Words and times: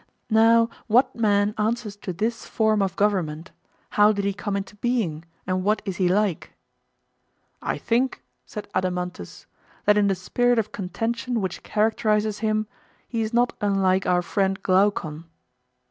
Now 0.31 0.67
what 0.87 1.15
man 1.15 1.53
answers 1.59 1.95
to 1.97 2.11
this 2.11 2.47
form 2.47 2.81
of 2.81 2.95
government 2.95 3.51
how 3.91 4.11
did 4.11 4.25
he 4.25 4.33
come 4.33 4.57
into 4.57 4.75
being, 4.77 5.25
and 5.45 5.63
what 5.63 5.83
is 5.85 5.97
he 5.97 6.07
like? 6.07 6.53
I 7.61 7.77
think, 7.77 8.23
said 8.43 8.67
Adeimantus, 8.73 9.45
that 9.85 9.97
in 9.99 10.07
the 10.07 10.15
spirit 10.15 10.57
of 10.57 10.71
contention 10.71 11.39
which 11.39 11.61
characterises 11.61 12.39
him, 12.39 12.65
he 13.07 13.21
is 13.21 13.31
not 13.31 13.53
unlike 13.61 14.07
our 14.07 14.23
friend 14.23 14.59
Glaucon. 14.63 15.25